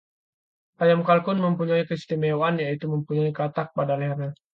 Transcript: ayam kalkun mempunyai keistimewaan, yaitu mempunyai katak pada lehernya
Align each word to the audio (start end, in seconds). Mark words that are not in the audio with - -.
ayam 0.83 1.01
kalkun 1.09 1.37
mempunyai 1.45 1.83
keistimewaan, 1.89 2.55
yaitu 2.65 2.85
mempunyai 2.93 3.29
katak 3.39 3.67
pada 3.77 3.93
lehernya 4.01 4.31